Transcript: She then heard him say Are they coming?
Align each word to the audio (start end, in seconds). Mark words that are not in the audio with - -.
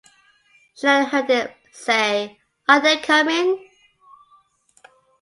She 0.75 0.87
then 0.87 1.05
heard 1.05 1.29
him 1.29 1.49
say 1.71 2.39
Are 2.67 2.79
they 2.79 2.97
coming? 2.97 3.67